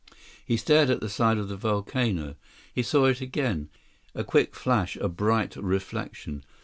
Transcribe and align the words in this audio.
He 0.43 0.57
stared 0.57 0.89
at 0.89 0.99
the 0.99 1.09
side 1.09 1.37
of 1.37 1.47
the 1.47 1.55
volcano. 1.55 2.33
He 2.73 2.81
saw 2.81 3.05
it 3.05 3.21
again. 3.21 3.69
A 4.15 4.23
quick 4.23 4.55
flash, 4.55 4.95
a 4.95 5.07
bright 5.07 5.55
reflection. 5.55 6.43